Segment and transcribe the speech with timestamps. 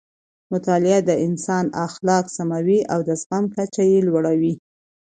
[0.53, 4.53] مطالعه د انسان اخلاق سموي او د زغم کچه یې لوړوي.